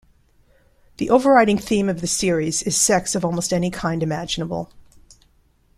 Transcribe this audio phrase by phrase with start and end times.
[0.97, 4.71] The overriding theme of the series is sex of almost any kind imaginable.